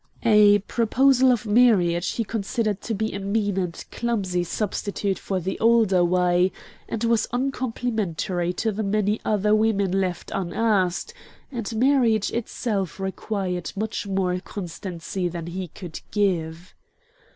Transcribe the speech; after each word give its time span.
A 0.25 0.57
proposal 0.67 1.31
of 1.31 1.45
marriage 1.45 2.13
he 2.13 2.23
considered 2.23 2.81
to 2.81 2.95
be 2.95 3.13
a 3.13 3.19
mean 3.19 3.57
and 3.57 3.85
clumsy 3.91 4.43
substitute 4.43 5.19
for 5.19 5.39
the 5.39 5.59
older 5.59 6.03
way, 6.03 6.51
and 6.89 7.03
was 7.03 7.27
uncomplimentary 7.31 8.51
to 8.53 8.71
the 8.71 8.81
many 8.81 9.21
other 9.23 9.53
women 9.53 9.91
left 9.91 10.31
unasked, 10.33 11.13
and 11.51 11.75
marriage 11.75 12.31
itself 12.31 12.99
required 12.99 13.71
much 13.75 14.07
more 14.07 14.39
constancy 14.39 15.27
than 15.27 15.45
he 15.45 15.67
could 15.67 16.01
give. 16.09 16.73